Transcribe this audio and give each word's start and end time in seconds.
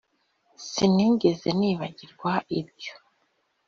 sinigeze 0.69 1.49
nibagirwa 1.59 2.31
ibyo. 2.59 2.93